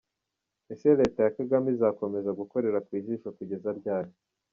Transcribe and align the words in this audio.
·Ese 0.73 0.89
Leta 0.99 1.19
ya 1.23 1.33
Kagame 1.37 1.67
izakomeza 1.71 2.37
gukorera 2.39 2.83
ku 2.85 2.91
jisho 3.05 3.27
kugeza 3.37 3.69
ryari? 3.79 4.11